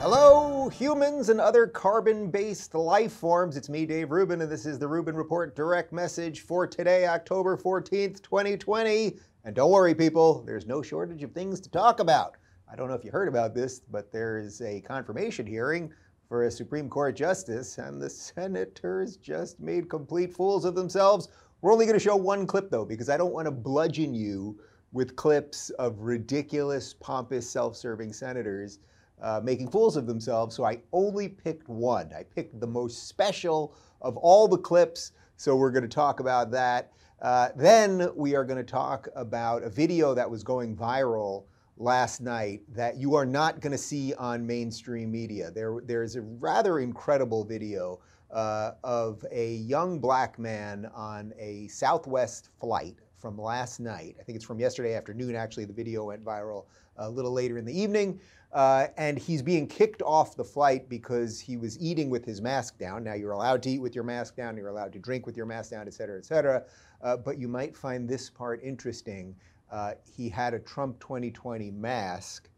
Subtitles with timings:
[0.00, 3.56] Hello, humans and other carbon based life forms.
[3.56, 7.56] It's me, Dave Rubin, and this is the Rubin Report direct message for today, October
[7.56, 9.16] 14th, 2020.
[9.44, 12.36] And don't worry, people, there's no shortage of things to talk about.
[12.68, 15.92] I don't know if you heard about this, but there is a confirmation hearing
[16.28, 21.28] for a Supreme Court justice, and the senators just made complete fools of themselves.
[21.60, 24.58] We're only going to show one clip, though, because I don't want to bludgeon you
[24.92, 28.78] with clips of ridiculous, pompous, self serving senators
[29.22, 30.54] uh, making fools of themselves.
[30.54, 32.12] So I only picked one.
[32.16, 35.12] I picked the most special of all the clips.
[35.36, 36.92] So we're going to talk about that.
[37.22, 41.44] Uh, then we are going to talk about a video that was going viral
[41.78, 45.50] last night that you are not going to see on mainstream media.
[45.50, 52.50] There, there's a rather incredible video uh, of a young black man on a Southwest
[52.60, 54.16] flight from last night.
[54.20, 55.64] I think it's from yesterday afternoon, actually.
[55.64, 58.20] The video went viral a little later in the evening.
[58.52, 62.78] Uh, and he's being kicked off the flight because he was eating with his mask
[62.78, 63.04] down.
[63.04, 65.46] Now, you're allowed to eat with your mask down, you're allowed to drink with your
[65.46, 66.64] mask down, et cetera, et cetera.
[67.02, 69.34] Uh, but you might find this part interesting.
[69.70, 72.48] Uh, he had a Trump 2020 mask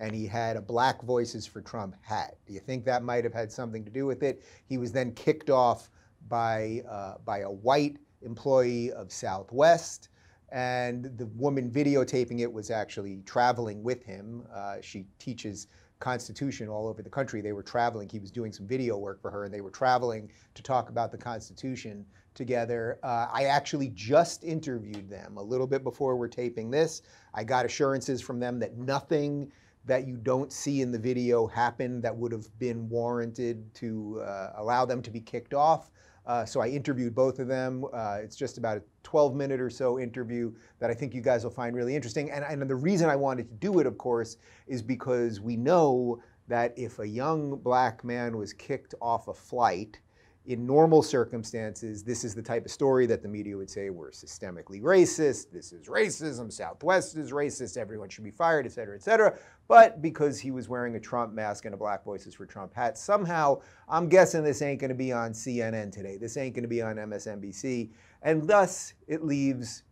[0.00, 2.36] and he had a Black Voices for Trump hat.
[2.46, 4.42] Do you think that might have had something to do with it?
[4.66, 5.90] He was then kicked off
[6.28, 10.08] by, uh, by a white employee of Southwest
[10.54, 14.44] and the woman videotaping it was actually traveling with him.
[14.54, 15.66] Uh, she teaches
[15.98, 17.40] Constitution all over the country.
[17.40, 18.08] They were traveling.
[18.08, 21.10] He was doing some video work for her, and they were traveling to talk about
[21.10, 23.00] the Constitution together.
[23.02, 27.02] Uh, I actually just interviewed them a little bit before we're taping this.
[27.32, 29.50] I got assurances from them that nothing
[29.86, 34.52] that you don't see in the video happen that would have been warranted to uh,
[34.56, 35.90] allow them to be kicked off.
[36.26, 37.84] Uh, so I interviewed both of them.
[37.92, 41.44] Uh, it's just about a 12 minute or so interview that I think you guys
[41.44, 42.30] will find really interesting.
[42.30, 46.22] And, and the reason I wanted to do it, of course, is because we know
[46.48, 49.98] that if a young black man was kicked off a flight,
[50.46, 54.10] in normal circumstances, this is the type of story that the media would say we're
[54.10, 59.02] systemically racist, this is racism, Southwest is racist, everyone should be fired, et cetera, et
[59.02, 59.38] cetera.
[59.68, 62.98] But because he was wearing a Trump mask and a Black Voices for Trump hat,
[62.98, 66.18] somehow I'm guessing this ain't gonna be on CNN today.
[66.18, 67.90] This ain't gonna be on MSNBC.
[68.20, 69.84] And thus, it leaves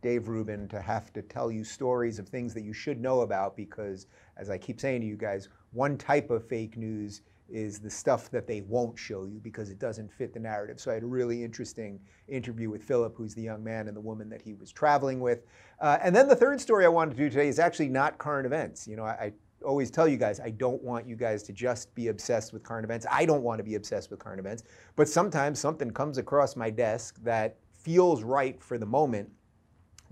[0.00, 3.56] Dave Rubin to have to tell you stories of things that you should know about
[3.56, 4.06] because,
[4.38, 7.20] as I keep saying to you guys, one type of fake news
[7.52, 10.80] is the stuff that they won't show you because it doesn't fit the narrative.
[10.80, 14.00] So I had a really interesting interview with Philip, who's the young man and the
[14.00, 15.44] woman that he was traveling with.
[15.80, 18.46] Uh, and then the third story I wanted to do today is actually not current
[18.46, 18.88] events.
[18.88, 19.32] You know, I, I
[19.64, 22.84] always tell you guys, I don't want you guys to just be obsessed with current
[22.84, 23.06] events.
[23.10, 24.64] I don't want to be obsessed with current events.
[24.96, 29.28] But sometimes something comes across my desk that feels right for the moment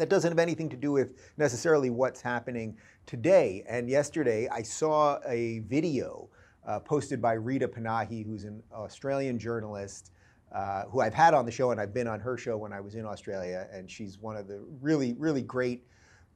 [0.00, 2.76] that doesn't have anything to do with necessarily what's happening
[3.06, 3.62] today.
[3.68, 6.30] And yesterday I saw a video
[6.66, 10.12] uh, posted by Rita Panahi, who's an Australian journalist
[10.52, 12.80] uh, who I've had on the show, and I've been on her show when I
[12.80, 13.68] was in Australia.
[13.72, 15.86] And she's one of the really, really great.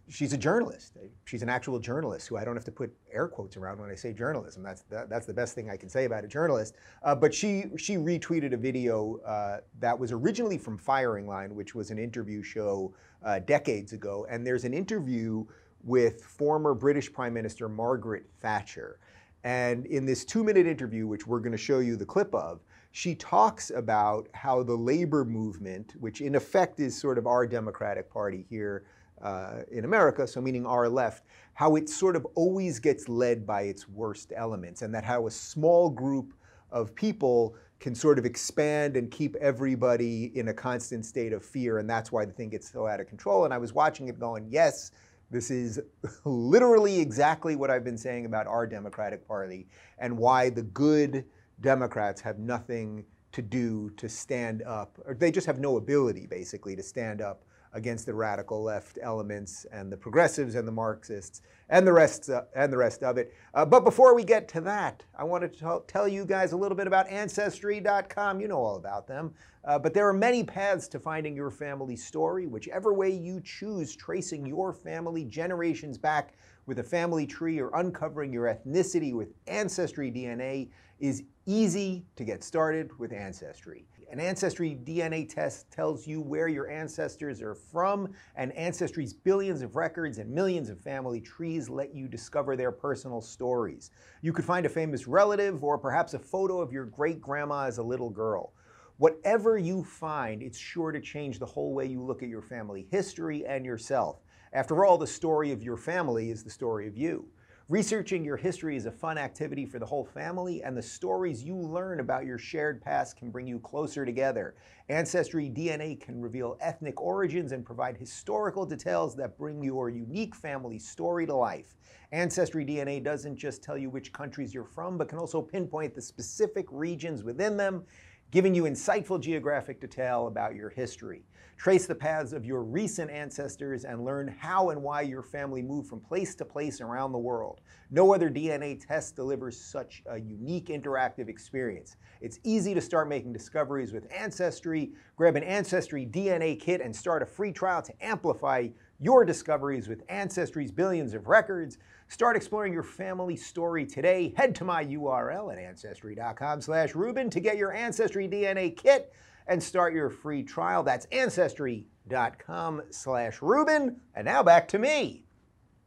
[0.09, 0.99] She's a journalist.
[1.25, 3.95] She's an actual journalist who I don't have to put air quotes around when I
[3.95, 4.63] say journalism.
[4.63, 6.75] That's that, that's the best thing I can say about a journalist.
[7.03, 11.75] Uh, but she she retweeted a video uh, that was originally from Firing Line, which
[11.75, 14.27] was an interview show uh, decades ago.
[14.29, 15.47] And there's an interview
[15.83, 18.99] with former British Prime Minister Margaret Thatcher.
[19.45, 22.61] And in this two minute interview, which we're going to show you the clip of,
[22.93, 28.11] she talks about how the labor movement, which in effect is sort of our Democratic
[28.11, 28.85] Party here
[29.21, 33.63] uh, in America, so meaning our left, how it sort of always gets led by
[33.63, 36.35] its worst elements, and that how a small group
[36.71, 41.79] of people can sort of expand and keep everybody in a constant state of fear,
[41.79, 43.45] and that's why the thing gets so out of control.
[43.45, 44.91] And I was watching it going, yes,
[45.31, 45.81] this is
[46.25, 49.67] literally exactly what I've been saying about our Democratic Party
[49.99, 51.25] and why the good
[51.61, 56.77] Democrats have nothing to do to stand up, or they just have no ability, basically,
[56.77, 61.87] to stand up against the radical left elements and the progressives and the Marxists and
[61.87, 63.35] the rest uh, and the rest of it.
[63.53, 66.77] Uh, but before we get to that, I wanted to tell you guys a little
[66.77, 68.41] bit about Ancestry.com.
[68.41, 69.35] You know all about them.
[69.65, 73.97] Uh, but there are many paths to finding your family story, whichever way you choose,
[73.97, 76.35] tracing your family generations back
[76.67, 80.69] with a family tree or uncovering your ethnicity with Ancestry DNA
[81.01, 83.87] is easy to get started with Ancestry.
[84.11, 89.77] An Ancestry DNA test tells you where your ancestors are from, and Ancestry's billions of
[89.77, 93.91] records and millions of family trees let you discover their personal stories.
[94.23, 97.79] You could find a famous relative or perhaps a photo of your great grandma as
[97.79, 98.53] a little girl.
[98.99, 102.87] Whatever you find, it's sure to change the whole way you look at your family
[102.91, 104.23] history and yourself.
[104.53, 107.27] After all, the story of your family is the story of you.
[107.71, 111.57] Researching your history is a fun activity for the whole family, and the stories you
[111.57, 114.55] learn about your shared past can bring you closer together.
[114.91, 120.79] Ancestry DNA can reveal ethnic origins and provide historical details that bring your unique family
[120.79, 121.75] story to life.
[122.13, 126.03] Ancestry DNA doesn't just tell you which countries you're from, but can also pinpoint the
[126.03, 127.83] specific regions within them
[128.31, 131.25] giving you insightful geographic detail about your history.
[131.57, 135.89] Trace the paths of your recent ancestors and learn how and why your family moved
[135.89, 137.61] from place to place around the world.
[137.91, 141.97] No other DNA test delivers such a unique interactive experience.
[142.21, 144.93] It's easy to start making discoveries with Ancestry.
[145.17, 148.69] Grab an Ancestry DNA kit and start a free trial to amplify
[149.01, 151.79] your discoveries with Ancestry's billions of records.
[152.09, 154.35] Start exploring your family story today.
[154.37, 159.13] Head to my URL at ancestry.com slash Rubin to get your Ancestry DNA kit
[159.47, 160.83] and start your free trial.
[160.83, 164.01] That's ancestry.com slash Rubin.
[164.15, 165.25] And now back to me.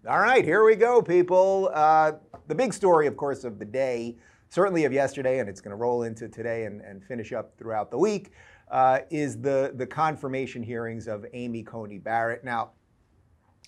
[0.07, 1.69] All right, here we go, people.
[1.73, 2.13] Uh,
[2.47, 4.15] the big story, of course, of the day,
[4.47, 7.91] certainly of yesterday, and it's going to roll into today and, and, finish up throughout
[7.91, 8.31] the week,
[8.71, 12.45] uh, is the, the confirmation hearings of Amy Coney Barrett.
[12.45, 12.71] Now,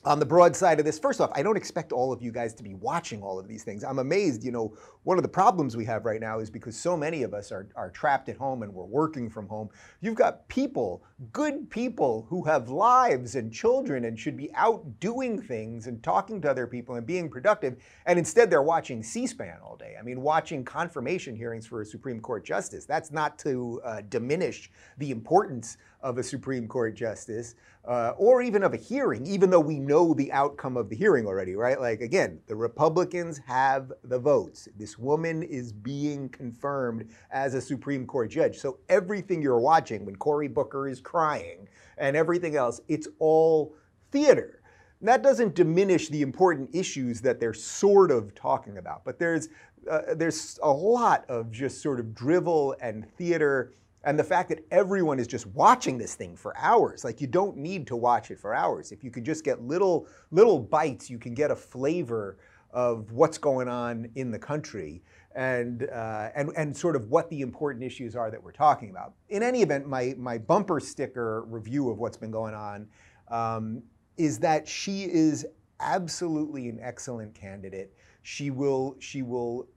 [0.05, 2.53] on the broad side of this, first off, I don't expect all of you guys
[2.55, 3.83] to be watching all of these things.
[3.83, 4.73] I'm amazed, you know,
[5.03, 7.67] one of the problems we have right now is because so many of us are,
[7.75, 9.69] are trapped at home and we're working from home.
[9.99, 11.03] You've got people,
[11.33, 16.41] good people, who have lives and children and should be out doing things and talking
[16.41, 17.77] to other people and being productive.
[18.05, 19.95] And instead, they're watching C SPAN all day.
[19.99, 22.85] I mean, watching confirmation hearings for a Supreme Court justice.
[22.85, 27.55] That's not to uh, diminish the importance of a Supreme Court justice
[27.85, 31.25] uh, or even of a hearing, even though we know the outcome of the hearing
[31.25, 31.79] already, right?
[31.79, 34.67] Like, again, the Republicans have the votes.
[34.77, 38.57] This woman is being confirmed as a Supreme Court judge.
[38.57, 41.67] So everything you're watching when Cory Booker is crying
[41.97, 43.75] and everything else, it's all
[44.11, 44.61] theater.
[45.01, 49.49] that doesn't diminish the important issues that they're sort of talking about, but there's
[49.89, 53.73] uh, there's a lot of just sort of drivel and theater
[54.03, 57.57] and the fact that everyone is just watching this thing for hours like you don't
[57.57, 58.91] need to watch it for hours.
[58.91, 62.37] If you could just get little little bites you can get a flavor
[62.71, 65.01] of what's going on in the country
[65.35, 69.13] and uh, and and sort of what the important issues are that we're talking about.
[69.29, 72.87] In any event my my bumper sticker review of what's been going on
[73.29, 73.83] um,
[74.17, 75.45] is that she is
[75.79, 77.93] absolutely an excellent candidate.
[78.21, 79.67] She will she will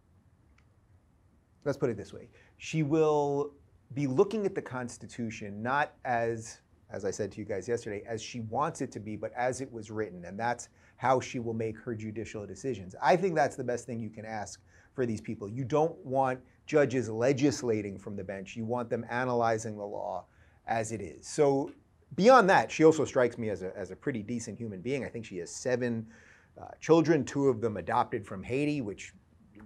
[1.65, 2.29] let's put it this way.
[2.57, 3.55] She will
[3.95, 6.61] be looking at the Constitution not as,
[6.91, 9.61] as I said to you guys yesterday, as she wants it to be, but as
[9.61, 10.25] it was written.
[10.25, 12.95] And that's how she will make her judicial decisions.
[13.03, 14.61] I think that's the best thing you can ask
[14.95, 15.49] for these people.
[15.49, 20.25] You don't want judges legislating from the bench, you want them analyzing the law
[20.67, 21.27] as it is.
[21.27, 21.73] So,
[22.15, 25.05] beyond that, she also strikes me as a, as a pretty decent human being.
[25.05, 26.07] I think she has seven
[26.61, 29.13] uh, children, two of them adopted from Haiti, which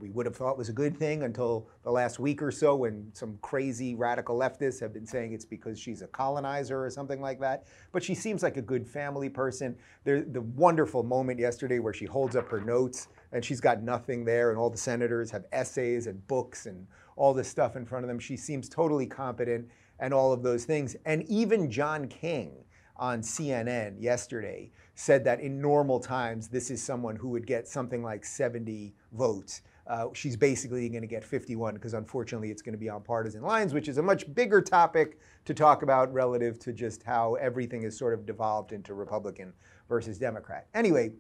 [0.01, 3.11] we would have thought was a good thing until the last week or so when
[3.13, 7.41] some crazy radical leftists have been saying it's because she's a colonizer or something like
[7.41, 7.65] that.
[7.93, 9.77] But she seems like a good family person.
[10.05, 14.25] There, the wonderful moment yesterday where she holds up her notes and she's got nothing
[14.25, 18.05] there, and all the senators have essays and books and all this stuff in front
[18.05, 18.19] of them.
[18.19, 20.97] She seems totally competent and all of those things.
[21.05, 22.65] And even John King
[22.97, 28.03] on CNN yesterday said that in normal times, this is someone who would get something
[28.03, 32.79] like 70 votes uh, she's basically going to get 51 because unfortunately it's going to
[32.79, 36.73] be on partisan lines, which is a much bigger topic to talk about relative to
[36.73, 39.53] just how everything is sort of devolved into Republican
[39.89, 40.67] versus Democrat.
[40.75, 41.13] Anyway,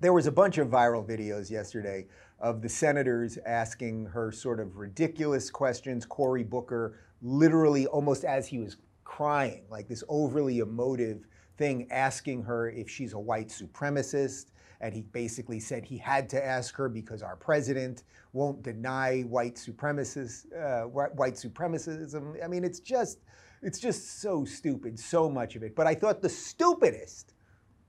[0.00, 2.06] there was a bunch of viral videos yesterday
[2.40, 6.04] of the senators asking her sort of ridiculous questions.
[6.04, 12.70] Cory Booker, literally almost as he was crying, like this overly emotive thing, asking her
[12.70, 14.46] if she's a white supremacist
[14.80, 19.56] and he basically said he had to ask her because our president won't deny white
[19.56, 22.42] supremacists, uh, white supremacism.
[22.42, 23.18] I mean, it's just,
[23.62, 25.74] it's just so stupid, so much of it.
[25.74, 27.34] But I thought the stupidest,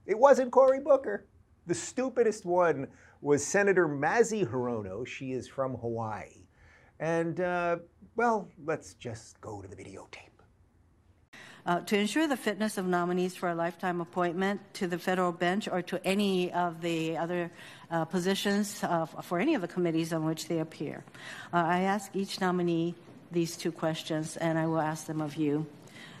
[0.06, 1.26] it wasn't Cory Booker.
[1.66, 2.88] The stupidest one
[3.20, 5.06] was Senator Mazie Hirono.
[5.06, 6.46] She is from Hawaii.
[6.98, 7.76] And, uh,
[8.16, 10.29] well, let's just go to the videotape.
[11.66, 15.68] Uh, to ensure the fitness of nominees for a lifetime appointment to the federal bench
[15.68, 17.50] or to any of the other
[17.90, 21.04] uh, positions uh, for any of the committees on which they appear.
[21.52, 22.94] Uh, I ask each nominee
[23.30, 25.66] these two questions, and I will ask them of you.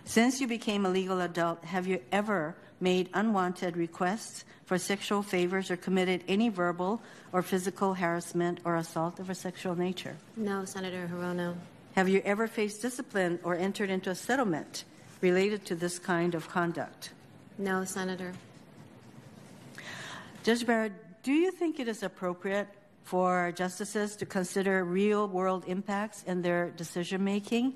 [0.04, 5.70] Since you became a legal adult, have you ever made unwanted requests for sexual favors
[5.70, 10.16] or committed any verbal or physical harassment or assault of a sexual nature?
[10.36, 11.54] No, Senator Hirono.
[11.96, 14.84] Have you ever faced discipline or entered into a settlement
[15.20, 17.10] related to this kind of conduct?
[17.58, 18.32] No, Senator.
[20.42, 22.68] Judge Barrett, do you think it is appropriate
[23.04, 27.74] for justices to consider real world impacts in their decision making,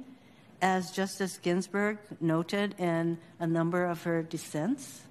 [0.63, 5.03] as Justice Ginsburg noted in a number of her dissents?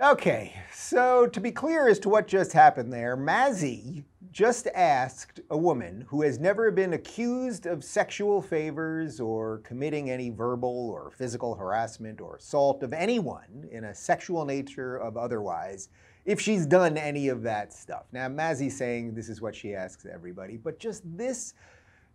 [0.00, 5.58] Okay, so to be clear as to what just happened there, Mazie just asked a
[5.58, 11.56] woman who has never been accused of sexual favors or committing any verbal or physical
[11.56, 15.88] harassment or assault of anyone in a sexual nature of otherwise
[16.24, 18.04] if she's done any of that stuff.
[18.12, 21.54] Now, Mazie's saying this is what she asks everybody, but just this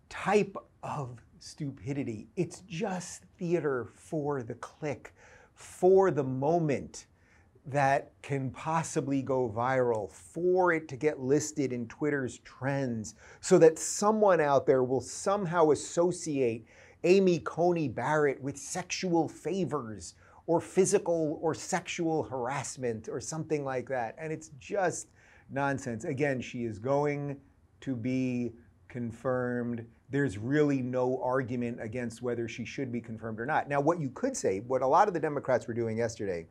[0.08, 5.12] type of stupidity, it's just theater for the click,
[5.54, 7.08] for the moment
[7.66, 13.78] that can possibly go viral for it to get listed in Twitter's trends so that
[13.78, 16.66] someone out there will somehow associate
[17.04, 20.14] Amy Coney Barrett with sexual favors
[20.46, 24.14] or physical or sexual harassment or something like that.
[24.18, 25.08] And it's just
[25.50, 26.04] nonsense.
[26.04, 27.38] Again, she is going
[27.80, 28.52] to be
[28.88, 29.86] confirmed.
[30.10, 33.68] There's really no argument against whether she should be confirmed or not.
[33.68, 36.46] Now, what you could say, what a lot of the Democrats were doing yesterday,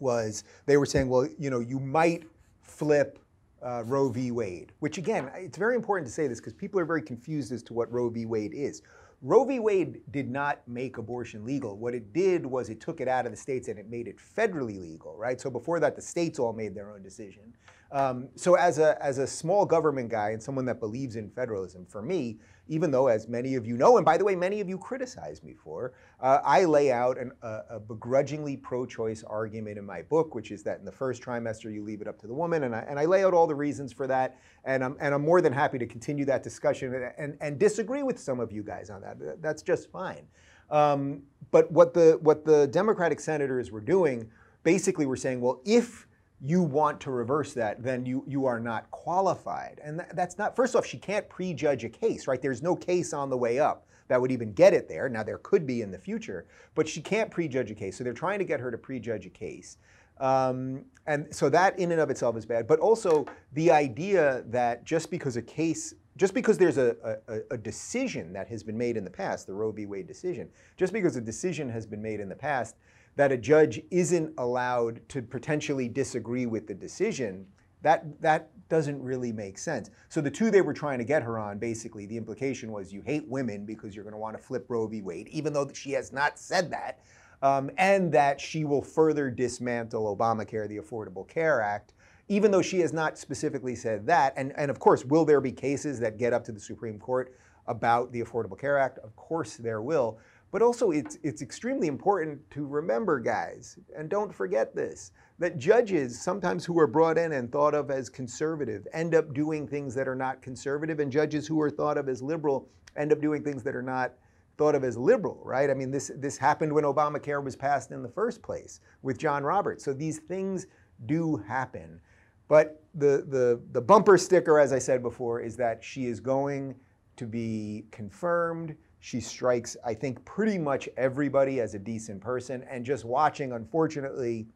[0.00, 2.24] was they were saying, well, you know, you might
[2.62, 3.18] flip
[3.62, 4.30] uh, Roe v.
[4.30, 7.62] Wade, which again, it's very important to say this because people are very confused as
[7.64, 8.26] to what Roe v.
[8.26, 8.82] Wade is.
[9.22, 9.58] Roe v.
[9.58, 11.76] Wade did not make abortion legal.
[11.76, 14.18] What it did was it took it out of the states and it made it
[14.18, 15.40] federally legal, right?
[15.40, 17.54] So before that, the states all made their own decision.
[17.92, 21.86] Um, so as a, as a small government guy and someone that believes in federalism,
[21.86, 22.38] for me,
[22.68, 25.42] even though, as many of you know, and by the way, many of you criticize
[25.42, 30.34] me for, uh, I lay out an, a, a, begrudgingly pro-choice argument in my book,
[30.34, 32.74] which is that in the first trimester you leave it up to the woman, and
[32.74, 35.40] I, and I lay out all the reasons for that, and I'm, and I'm more
[35.40, 38.90] than happy to continue that discussion and, and, and disagree with some of you guys
[38.90, 39.40] on that.
[39.40, 40.26] That's just fine.
[40.68, 44.28] Um, but what the, what the Democratic senators were doing,
[44.64, 46.05] basically were saying, well, if
[46.40, 49.80] you want to reverse that, then you, you are not qualified.
[49.82, 52.40] And that's not, first off, she can't prejudge a case, right?
[52.40, 55.08] There's no case on the way up that would even get it there.
[55.08, 57.96] Now, there could be in the future, but she can't prejudge a case.
[57.96, 59.78] So they're trying to get her to prejudge a case.
[60.18, 62.66] Um, and so that in and of itself is bad.
[62.66, 66.96] But also the idea that just because a case, just because there's a,
[67.28, 69.86] a, a decision that has been made in the past, the Roe v.
[69.86, 72.76] Wade decision, just because a decision has been made in the past,
[73.16, 77.46] that a judge isn't allowed to potentially disagree with the decision,
[77.82, 79.90] that, that doesn't really make sense.
[80.08, 83.02] So the two they were trying to get her on, basically, the implication was you
[83.02, 85.02] hate women because you're going to want to flip Roe v.
[85.02, 87.00] Wade, even though she has not said that,
[87.42, 91.94] um, and that she will further dismantle Obamacare, the Affordable Care Act,
[92.28, 94.32] even though she has not specifically said that.
[94.36, 97.34] And, and of course, will there be cases that get up to the Supreme Court
[97.66, 98.98] about the Affordable Care Act?
[98.98, 100.18] Of course there will.
[100.52, 106.20] But also, it's, it's extremely important to remember, guys, and don't forget this, that judges,
[106.20, 110.08] sometimes who are brought in and thought of as conservative, end up doing things that
[110.08, 113.62] are not conservative, and judges who are thought of as liberal end up doing things
[113.62, 114.12] that are not
[114.56, 115.68] thought of as liberal, right?
[115.68, 119.44] I mean, this, this happened when Obamacare was passed in the first place with John
[119.44, 119.84] Roberts.
[119.84, 120.66] So these things
[121.04, 122.00] do happen.
[122.48, 126.74] But the, the, the bumper sticker, as I said before, is that she is going
[127.16, 132.64] to be confirmed she strikes, I think, pretty much everybody as a decent person.
[132.70, 134.46] And just watching, unfortunately,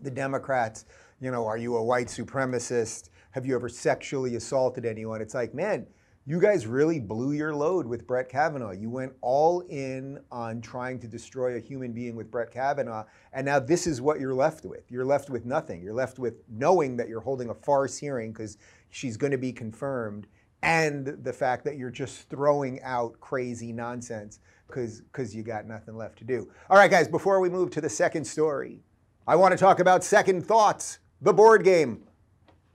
[0.00, 0.86] the Democrats,
[1.20, 3.10] you know, are you a white supremacist?
[3.32, 5.20] Have you ever sexually assaulted anyone?
[5.20, 5.86] It's like, man,
[6.26, 8.72] you guys really blew your load with Brett Kavanaugh.
[8.72, 13.46] You went all in on trying to destroy a human being with Brett Kavanaugh, and
[13.46, 14.90] now this is what you're left with.
[14.90, 15.82] You're left with nothing.
[15.82, 18.58] You're left with knowing that you're holding a farce hearing because
[18.90, 20.26] she's going to be confirmed,
[20.62, 26.18] and the fact that you're just throwing out crazy nonsense because you got nothing left
[26.18, 26.50] to do.
[26.68, 28.80] All right, guys, before we move to the second story,
[29.26, 32.04] I want to talk about Second Thoughts, the board game.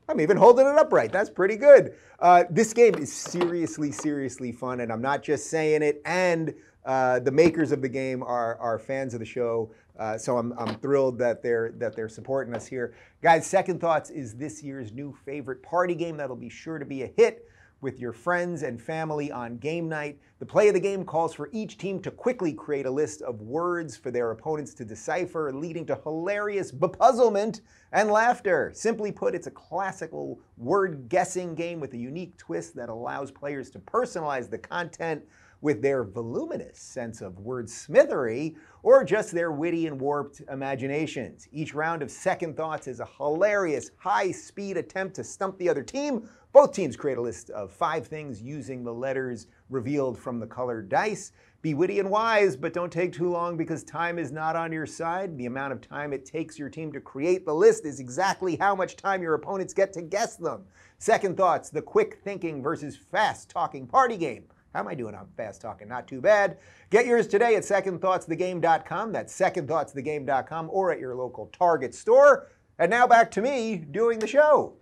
[0.07, 1.11] I'm even holding it upright.
[1.11, 1.95] That's pretty good.
[2.19, 6.01] Uh, this game is seriously, seriously fun, and I'm not just saying it.
[6.05, 6.53] And
[6.85, 10.53] uh, the makers of the game are, are fans of the show, uh, so I'm,
[10.59, 13.47] I'm thrilled that they're that they're supporting us here, guys.
[13.47, 17.07] Second Thoughts is this year's new favorite party game that'll be sure to be a
[17.07, 17.49] hit
[17.81, 20.19] with your friends and family on game night.
[20.39, 23.41] The play of the game calls for each team to quickly create a list of
[23.41, 28.71] words for their opponents to decipher, leading to hilarious bepuzzlement and laughter.
[28.73, 33.69] Simply put, it's a classical word guessing game with a unique twist that allows players
[33.71, 35.23] to personalize the content
[35.61, 41.47] with their voluminous sense of word wordsmithery or just their witty and warped imaginations.
[41.51, 45.83] Each round of Second Thoughts is a hilarious, high speed attempt to stump the other
[45.83, 50.47] team both teams create a list of five things using the letters revealed from the
[50.47, 51.33] colored dice.
[51.61, 54.85] Be witty and wise, but don't take too long because time is not on your
[54.85, 55.37] side.
[55.37, 58.73] The amount of time it takes your team to create the list is exactly how
[58.73, 60.63] much time your opponents get to guess them.
[60.97, 64.45] Second thoughts the quick thinking versus fast talking party game.
[64.73, 65.89] How am I doing on fast talking?
[65.89, 66.57] Not too bad.
[66.89, 69.11] Get yours today at secondthoughtsthegame.com.
[69.11, 72.47] That's secondthoughtsthegame.com or at your local Target store.
[72.79, 74.77] And now back to me doing the show.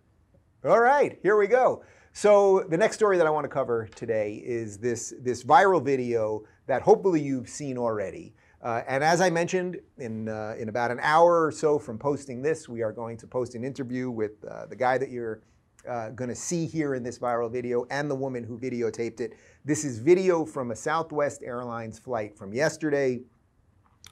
[0.65, 1.83] All right, here we go.
[2.13, 6.45] So the next story that I want to cover today is this, this viral video
[6.67, 8.33] that hopefully you've seen already.
[8.61, 12.41] Uh, and as I mentioned, in, uh, in about an hour or so from posting
[12.41, 15.41] this, we are going to post an interview with uh, the guy that you're
[15.85, 19.33] uh, going to see here in this viral video and the woman who videotaped it.
[19.65, 23.19] This is video from a Southwest Airlines flight from yesterday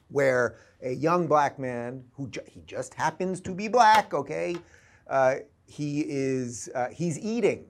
[0.10, 4.58] where a young black man who ju- he just happens to be black, okay,
[5.10, 5.36] uh,
[5.72, 7.66] he is uh, he's eating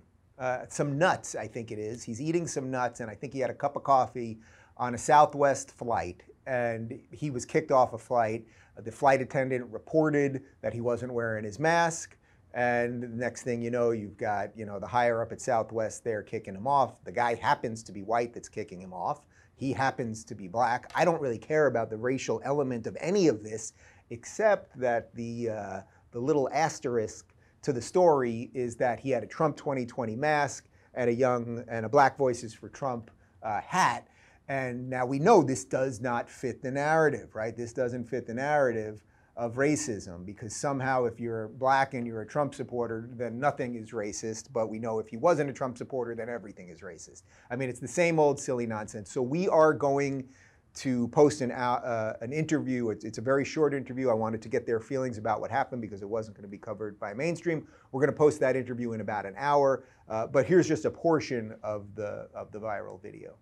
[0.69, 2.01] some nuts, I think it is.
[2.01, 4.39] He's eating some nuts, and I think he had a cup of coffee
[4.75, 8.45] on a Southwest flight, and he was kicked off a flight.
[8.77, 12.17] The flight attendant reported that he wasn't wearing his mask.
[12.53, 16.03] And the next thing you know, you've got you know the higher up at Southwest
[16.03, 17.03] there kicking him off.
[17.03, 19.21] The guy happens to be white that's kicking him off.
[19.55, 20.91] He happens to be black.
[20.95, 23.73] I don't really care about the racial element of any of this,
[24.09, 25.81] except that the uh,
[26.11, 27.30] the little asterisk
[27.61, 31.85] to the story is that he had a Trump 2020 mask and a young and
[31.85, 33.11] a Black Voices for Trump
[33.43, 34.07] uh, hat.
[34.47, 37.55] And now we know this does not fit the narrative, right?
[37.55, 39.01] This doesn't fit the narrative
[39.37, 43.91] of racism because somehow if you're black and you're a Trump supporter, then nothing is
[43.91, 44.51] racist.
[44.51, 47.23] But we know if he wasn't a Trump supporter, then everything is racist.
[47.49, 49.11] I mean, it's the same old silly nonsense.
[49.11, 50.27] So we are going
[50.73, 52.89] to post an, uh, an interview.
[52.89, 54.09] It's, it's, a very short interview.
[54.09, 56.57] I wanted to get their feelings about what happened because it wasn't going to be
[56.57, 57.67] covered by mainstream.
[57.91, 59.83] We're going to post that interview in about an hour.
[60.09, 63.35] Uh, but here's just a portion of the, of the viral video.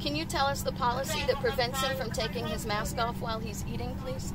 [0.00, 3.40] Can you tell us the policy that prevents him from taking his mask off while
[3.40, 4.34] he's eating, please?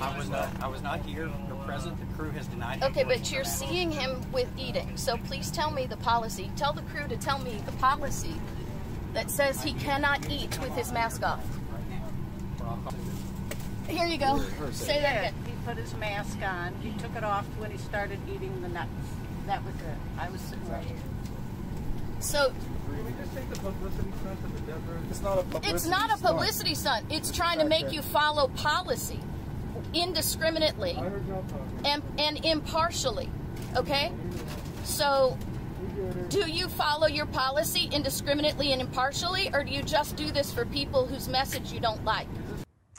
[0.00, 0.48] I was not.
[0.62, 1.98] I was not here or present.
[1.98, 2.82] The crew has denied.
[2.82, 4.96] Okay, but you're seeing him with eating.
[4.96, 6.50] So please tell me the policy.
[6.56, 8.34] Tell the crew to tell me the policy
[9.12, 11.44] that says he cannot eat with his mask off.
[13.88, 14.42] Here you go.
[14.72, 15.34] Say that again.
[15.46, 16.74] He put his mask on.
[16.82, 18.90] He took it off when he started eating the nuts.
[19.46, 19.98] That was it.
[20.18, 20.96] I was sitting right here.
[22.18, 22.52] So
[25.10, 27.06] it's not a publicity it's not a publicity stunt.
[27.10, 29.20] It's trying to make you follow policy
[29.94, 30.96] indiscriminately
[31.84, 33.30] and, and impartially.
[33.76, 34.12] Okay?
[34.84, 35.36] So
[36.28, 40.64] do you follow your policy indiscriminately and impartially, or do you just do this for
[40.66, 42.28] people whose message you don't like?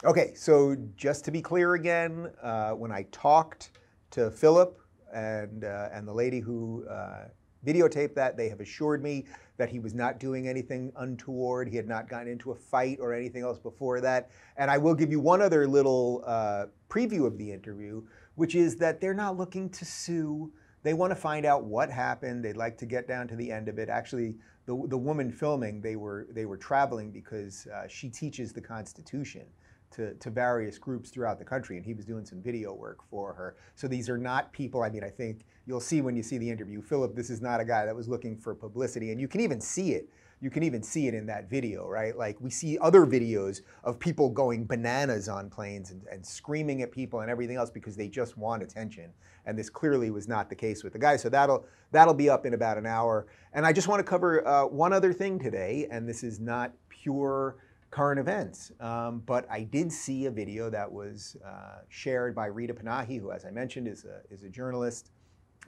[0.04, 3.72] Okay, so just to be clear again, uh, when I talked
[4.12, 4.80] to Philip
[5.14, 7.26] and uh, and the lady who uh,
[7.68, 9.26] videotaped that, they have assured me
[9.58, 11.68] that he was not doing anything untoward.
[11.68, 14.30] He had not gotten into a fight or anything else before that.
[14.56, 18.04] And I will give you one other little uh, preview of the interview,
[18.36, 20.52] which is that they're not looking to sue.
[20.84, 22.46] They want to find out what happened.
[22.46, 23.90] They'd like to get down to the end of it.
[23.90, 28.62] Actually, the, the woman filming, they were, they were traveling because uh, she teaches the
[28.62, 29.46] Constitution
[29.92, 33.34] to, to various groups throughout the country, and he was doing some video work for
[33.34, 33.56] her.
[33.76, 36.50] So these are not people, I mean, I think you'll see when you see the
[36.50, 39.42] interview, Philip, this is not a guy that was looking for publicity, and you can
[39.42, 40.10] even see it.
[40.40, 42.16] You can even see it in that video, right?
[42.16, 46.92] Like we see other videos of people going bananas on planes and, and screaming at
[46.92, 49.12] people and everything else because they just want attention.
[49.48, 51.18] And this clearly was not the case with the guy.
[51.18, 53.26] So that'll that'll be up in about an hour.
[53.54, 56.72] And I just want to cover uh, one other thing today, and this is not
[56.88, 57.58] pure
[57.90, 58.72] current events.
[58.80, 63.32] Um, but I did see a video that was uh, shared by Rita Panahi, who,
[63.32, 65.10] as I mentioned, is a, is a journalist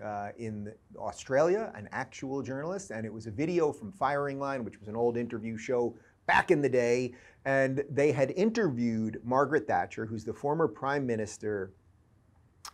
[0.03, 2.91] uh, in Australia, an actual journalist.
[2.91, 6.51] And it was a video from Firing Line, which was an old interview show back
[6.51, 7.13] in the day.
[7.45, 11.73] And they had interviewed Margaret Thatcher, who's the former Prime Minister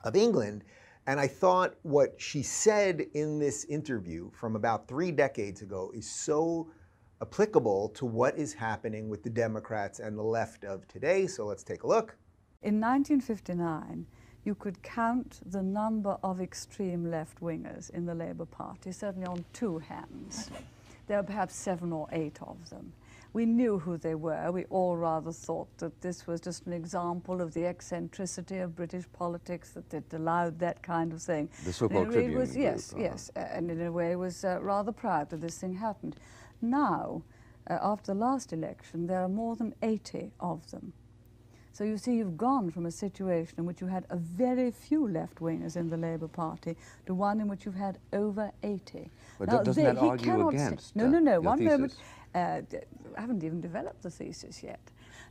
[0.03, 0.63] of England.
[1.07, 6.09] And I thought what she said in this interview from about three decades ago is
[6.09, 6.67] so
[7.21, 11.27] applicable to what is happening with the Democrats and the left of today.
[11.27, 12.17] So let's take a look.
[12.61, 14.07] In 1959,
[14.45, 19.43] you could count the number of extreme left wingers in the Labour Party, certainly on
[19.53, 20.51] two hands.
[21.07, 22.93] There were perhaps seven or eight of them.
[23.33, 24.49] We knew who they were.
[24.51, 29.03] We all rather thought that this was just an example of the eccentricity of British
[29.11, 31.49] politics, that it allowed that kind of thing.
[31.65, 33.01] The so-called Tribune was, Yes, uh-huh.
[33.01, 36.15] yes, uh, and in a way was uh, rather proud that this thing happened.
[36.61, 37.23] Now,
[37.69, 40.93] uh, after the last election, there are more than 80 of them.
[41.75, 45.09] So you see, you've gone from a situation in which you had a very few
[45.09, 49.09] left wingers in the Labour Party to one in which you've had over 80.
[49.37, 50.95] But now, doesn't they, that argue against?
[50.95, 51.39] no, no, no.
[51.39, 51.71] Uh, one thesis?
[51.71, 51.95] moment.
[52.33, 52.61] Uh,
[53.17, 54.79] I haven't even developed the thesis yet.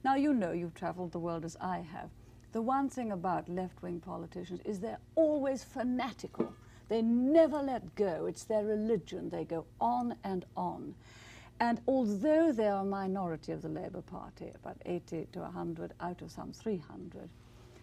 [0.04, 2.10] Now, you know, you've traveled the world as I have.
[2.52, 6.52] The one thing about left wing politicians is they're always fanatical.
[6.90, 8.26] They never let go.
[8.26, 9.30] It's their religion.
[9.30, 10.94] They go on and on.
[11.60, 16.20] And although they are a minority of the Labour Party, about 80 to 100 out
[16.20, 17.28] of some 300,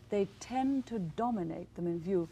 [0.10, 2.28] they tend to dominate them in view.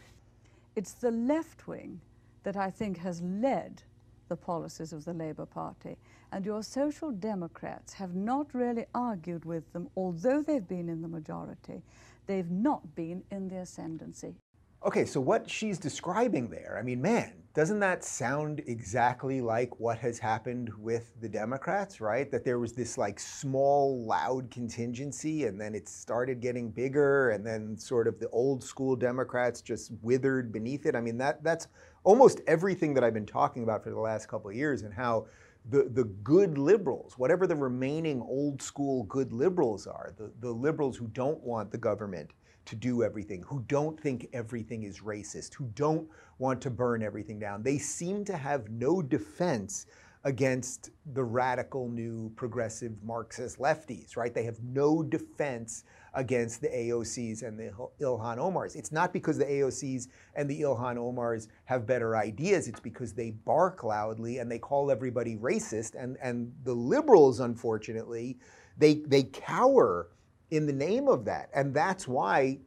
[0.76, 2.00] It's the left wing
[2.42, 3.82] that I think has led
[4.28, 5.96] the policies of the Labour Party.
[6.30, 11.08] And your Social Democrats have not really argued with them, although they've been in the
[11.08, 11.82] majority.
[12.26, 14.36] They've not been in the ascendancy.
[14.82, 19.98] Okay, so what she's describing there, I mean, man, doesn't that sound exactly like what
[19.98, 22.30] has happened with the Democrats, right?
[22.30, 27.46] That there was this like small, loud contingency, and then it started getting bigger, and
[27.46, 30.96] then sort of the old school Democrats just withered beneath it.
[30.96, 31.68] I mean, that that's
[32.02, 35.26] almost everything that I've been talking about for the last couple of years, and how
[35.68, 40.96] the, the good liberals, whatever the remaining old school good liberals are, the, the liberals
[40.96, 42.32] who don't want the government
[42.70, 47.38] to do everything, who don't think everything is racist, who don't want to burn everything
[47.38, 47.62] down.
[47.62, 49.86] They seem to have no defense
[50.24, 54.34] against the radical new progressive Marxist lefties, right?
[54.34, 58.76] They have no defense against the AOCs and the Ilhan Omars.
[58.76, 63.30] It's not because the AOCs and the Ilhan Omars have better ideas, it's because they
[63.30, 65.94] bark loudly and they call everybody racist.
[66.00, 68.38] And, and the liberals, unfortunately,
[68.76, 70.08] they, they cower
[70.50, 71.50] in the name of that.
[71.54, 72.58] And that's why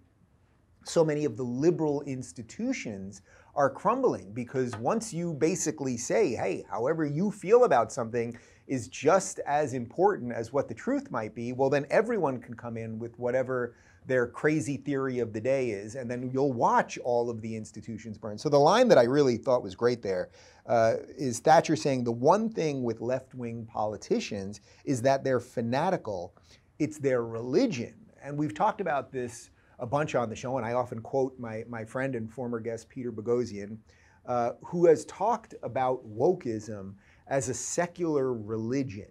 [0.86, 3.22] so many of the liberal institutions
[3.56, 9.40] are crumbling because once you basically say, hey, however you feel about something is just
[9.46, 13.18] as important as what the truth might be, well, then everyone can come in with
[13.20, 17.56] whatever their crazy theory of the day is, and then you'll watch all of the
[17.56, 18.38] institutions burn.
[18.38, 20.30] So the line that I really thought was great there
[20.66, 26.34] uh, is Thatcher saying the one thing with left wing politicians is that they're fanatical,
[26.84, 27.94] it's their religion.
[28.22, 31.64] And we've talked about this a bunch on the show, and I often quote my,
[31.70, 33.78] my friend and former guest Peter Boghossian,
[34.26, 36.94] uh, who has talked about wokeism
[37.28, 39.08] as a secular religion,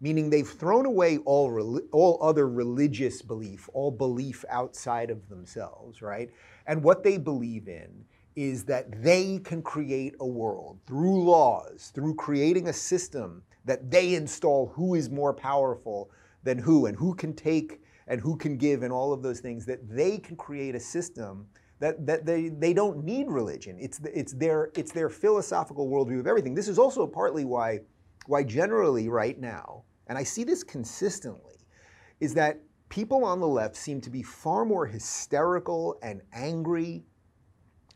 [0.00, 6.30] meaning they've thrown away all, all other religious belief, all belief outside of themselves, right?
[6.66, 8.04] And what they believe in
[8.34, 14.14] is that they can create a world through laws, through creating a system that they
[14.14, 16.10] install who is more powerful
[16.42, 19.64] than who and who can take and who can give and all of those things,
[19.66, 21.46] that they can create a system
[21.78, 23.76] that, that they, they don't need religion.
[23.80, 26.54] It's, it's, their, it's their philosophical worldview of everything.
[26.54, 27.80] This is also partly why,
[28.26, 31.54] why generally right now, and I see this consistently,
[32.20, 37.04] is that people on the left seem to be far more hysterical and angry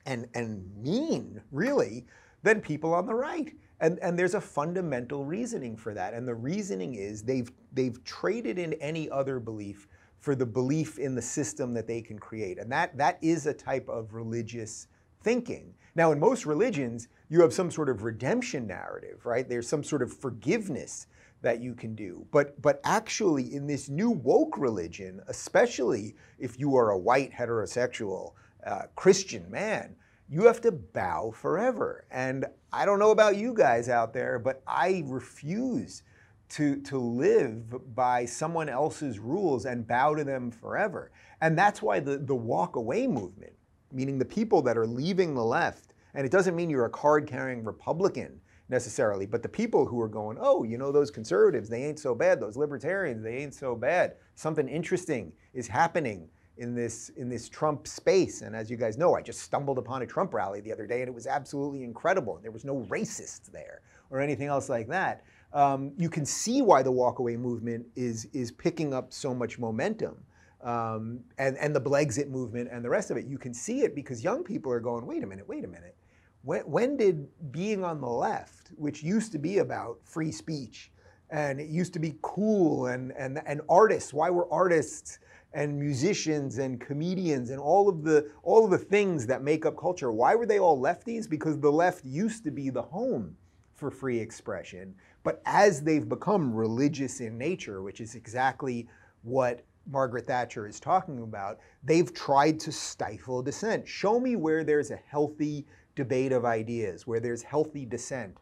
[0.07, 2.07] and, and mean, really,
[2.42, 3.52] than people on the right.
[3.80, 6.14] And, and there's a fundamental reasoning for that.
[6.14, 11.14] And the reasoning is they've, they've traded in any other belief for the belief in
[11.14, 12.58] the system that they can create.
[12.58, 14.87] And that, that is a type of religious
[15.22, 15.74] thinking.
[15.96, 19.48] Now, in most religions, you have some sort of redemption narrative, right?
[19.48, 21.08] There's some sort of forgiveness
[21.42, 22.26] that you can do.
[22.32, 28.32] But, but actually, in this new woke religion, especially if you are a white heterosexual
[28.66, 29.94] uh, Christian man,
[30.28, 32.06] you have to bow forever.
[32.10, 36.02] And I don't know about you guys out there, but I refuse
[36.50, 41.12] to, to live by someone else's rules and bow to them forever.
[41.40, 43.52] And that's why the, the walk away movement,
[43.92, 47.28] meaning the people that are leaving the left, and it doesn't mean you're a card
[47.28, 51.84] carrying Republican necessarily, but the people who are going, oh, you know, those conservatives, they
[51.84, 52.40] ain't so bad.
[52.40, 54.14] Those libertarians, they ain't so bad.
[54.34, 58.42] Something interesting is happening in this in this Trump space.
[58.42, 61.00] And as you guys know, I just stumbled upon a Trump rally the other day,
[61.00, 62.38] and it was absolutely incredible.
[62.42, 66.82] There was no racists there or anything else like that um, you can see why
[66.82, 70.16] the walkaway movement is, is picking up so much momentum.
[70.62, 73.26] Um, and, and the Blexit movement and the rest of it.
[73.26, 75.94] You can see it because young people are going, wait a minute, wait a minute.
[76.42, 80.90] When, when did being on the left, which used to be about free speech,
[81.30, 85.18] and it used to be cool, and, and, and artists, why were artists
[85.54, 89.76] and musicians and comedians and all of the all of the things that make up
[89.76, 93.36] culture why were they all lefties because the left used to be the home
[93.74, 98.86] for free expression but as they've become religious in nature, which is exactly
[99.22, 103.88] what Margaret Thatcher is talking about, they've tried to stifle dissent.
[103.88, 108.36] Show me where there's a healthy debate of ideas, where there's healthy dissent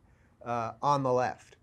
[0.45, 1.57] uh, on the left.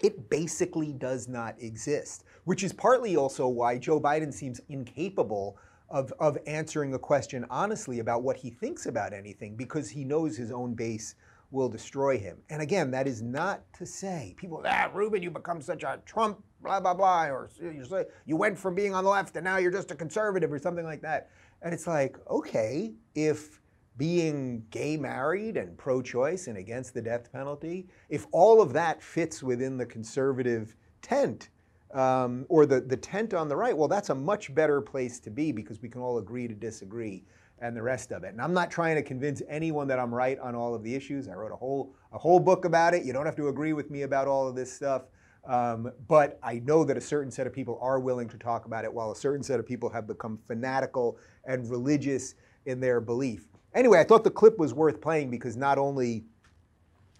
[0.00, 5.56] it basically does not exist, which is partly also why Joe Biden seems incapable
[5.88, 10.36] of, of answering a question honestly about what he thinks about anything because he knows
[10.36, 11.14] his own base
[11.50, 12.38] will destroy him.
[12.50, 16.42] And again, that is not to say people, ah, Rubin, you become such a Trump,
[16.62, 19.58] blah, blah, blah, or you, say you went from being on the left and now
[19.58, 21.30] you're just a conservative or something like that.
[21.62, 23.60] And it's like, okay, if
[23.96, 29.00] being gay married and pro choice and against the death penalty, if all of that
[29.02, 31.50] fits within the conservative tent,
[31.94, 35.30] um, or the, the tent on the right, well, that's a much better place to
[35.30, 37.24] be because we can all agree to disagree
[37.60, 38.32] and the rest of it.
[38.32, 41.28] And I'm not trying to convince anyone that I'm right on all of the issues.
[41.28, 43.04] I wrote a whole a whole book about it.
[43.04, 45.04] You don't have to agree with me about all of this stuff.
[45.46, 48.84] Um, but I know that a certain set of people are willing to talk about
[48.84, 52.34] it, while a certain set of people have become fanatical and religious
[52.66, 53.46] in their belief.
[53.74, 56.24] Anyway, I thought the clip was worth playing because not only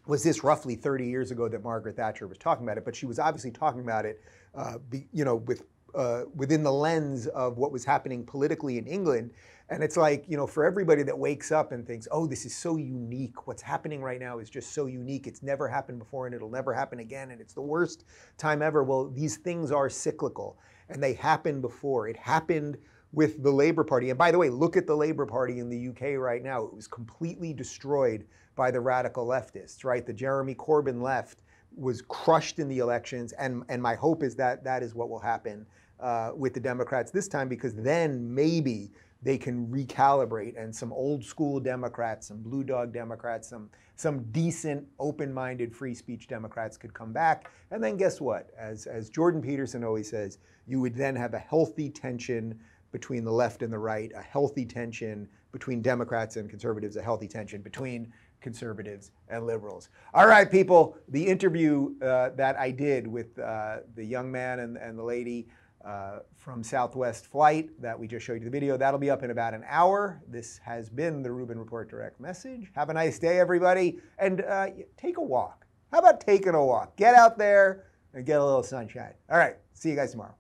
[0.06, 3.06] was this roughly 30 years ago that Margaret Thatcher was talking about it, but she
[3.06, 4.20] was obviously talking about it,
[4.56, 5.62] uh, be, you know, with
[5.94, 9.30] uh, within the lens of what was happening politically in England.
[9.70, 12.54] And it's like, you know, for everybody that wakes up and thinks, oh, this is
[12.54, 13.46] so unique.
[13.46, 15.26] What's happening right now is just so unique.
[15.26, 17.30] It's never happened before and it'll never happen again.
[17.30, 18.04] And it's the worst
[18.36, 18.82] time ever.
[18.82, 22.08] Well, these things are cyclical and they happened before.
[22.08, 22.76] It happened
[23.12, 24.10] with the Labour Party.
[24.10, 26.64] And by the way, look at the Labour Party in the UK right now.
[26.64, 30.04] It was completely destroyed by the radical leftists, right?
[30.04, 31.42] The Jeremy Corbyn left
[31.76, 33.32] was crushed in the elections.
[33.32, 35.66] And, and my hope is that that is what will happen
[36.00, 38.90] uh, with the Democrats this time because then maybe
[39.22, 44.86] they can recalibrate and some old school Democrats, some blue dog Democrats, some, some decent,
[44.98, 47.50] open minded free speech Democrats could come back.
[47.70, 48.50] And then guess what?
[48.58, 52.58] As, as Jordan Peterson always says, you would then have a healthy tension
[52.92, 57.26] between the left and the right, a healthy tension between Democrats and conservatives, a healthy
[57.26, 58.12] tension between
[58.44, 59.88] conservatives and liberals.
[60.12, 64.76] All right, people, the interview uh, that I did with uh, the young man and,
[64.76, 65.48] and the lady
[65.82, 68.76] uh, from Southwest Flight that we just showed you the video.
[68.76, 70.22] That'll be up in about an hour.
[70.28, 72.70] This has been the Rubin Report Direct Message.
[72.74, 75.66] Have a nice day, everybody, and uh, take a walk.
[75.90, 76.96] How about taking a walk?
[76.96, 79.14] Get out there and get a little sunshine.
[79.30, 80.34] All right, see you guys tomorrow.